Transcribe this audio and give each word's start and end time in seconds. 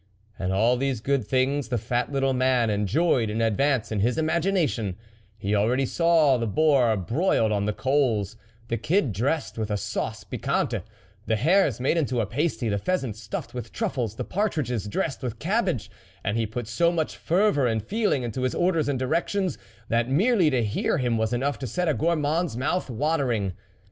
And 0.39 0.51
all 0.51 0.77
these 0.77 0.99
good 0.99 1.27
things 1.27 1.67
the 1.67 1.77
fat 1.77 2.11
little 2.11 2.33
man 2.33 2.71
enjoyed 2.71 3.29
in 3.29 3.39
advance 3.39 3.91
in 3.91 3.99
his 3.99 4.17
imagination; 4.17 4.95
he 5.37 5.53
already 5.53 5.85
saw 5.85 6.37
the 6.39 6.47
boar 6.47 6.97
broiled 6.97 7.51
on 7.51 7.65
the 7.65 7.71
coals, 7.71 8.35
the 8.67 8.77
kid 8.79 9.11
dressed 9.13 9.59
with 9.59 9.79
sauce 9.79 10.23
piquante, 10.23 10.81
the 11.27 11.35
hares 11.35 11.79
made 11.79 11.97
into 11.97 12.19
a 12.19 12.25
pasty, 12.25 12.67
the 12.67 12.79
pheasants 12.79 13.21
stuffed 13.21 13.53
with 13.53 13.71
truffles, 13.71 14.15
the 14.15 14.23
partridges 14.25 14.87
dressed 14.87 15.21
with 15.21 15.37
cabbag 15.37 15.75
s, 15.81 15.89
and 16.23 16.35
he 16.35 16.47
put 16.47 16.67
so 16.67 16.91
much 16.91 17.15
fervour 17.15 17.67
and 17.67 17.83
feeling 17.83 18.23
into 18.23 18.41
his 18.41 18.55
orders 18.55 18.89
and 18.89 18.97
directions, 18.97 19.59
that 19.87 20.09
merely 20.09 20.49
to 20.49 20.63
hear 20.63 20.97
him 20.97 21.15
was 21.15 21.31
enough 21.31 21.59
to 21.59 21.67
set 21.67 21.87
a 21.87 21.93
gourmand's 21.93 22.57
mouth 22.57 22.89
watering. 22.89 23.53